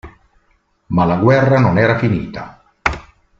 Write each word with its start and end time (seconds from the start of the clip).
Ma 0.87 1.05
la 1.05 1.17
guerra 1.17 1.59
non 1.59 1.77
era 1.77 1.99
finita. 1.99 2.63